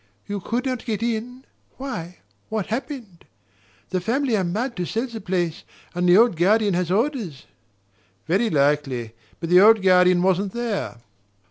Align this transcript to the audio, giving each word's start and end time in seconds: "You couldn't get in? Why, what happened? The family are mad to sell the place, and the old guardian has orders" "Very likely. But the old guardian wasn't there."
"You 0.25 0.39
couldn't 0.39 0.85
get 0.85 1.03
in? 1.03 1.45
Why, 1.77 2.17
what 2.49 2.65
happened? 2.65 3.23
The 3.91 4.01
family 4.01 4.35
are 4.35 4.43
mad 4.43 4.75
to 4.77 4.85
sell 4.87 5.05
the 5.05 5.21
place, 5.21 5.63
and 5.93 6.09
the 6.09 6.17
old 6.17 6.35
guardian 6.37 6.73
has 6.73 6.89
orders" 6.89 7.45
"Very 8.27 8.49
likely. 8.49 9.13
But 9.39 9.51
the 9.51 9.61
old 9.61 9.83
guardian 9.83 10.23
wasn't 10.23 10.53
there." 10.53 11.01